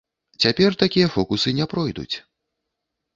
Цяпер 0.43 0.77
такія 0.83 1.11
фокусы 1.15 1.53
не 1.59 1.67
пройдуць. 1.73 2.15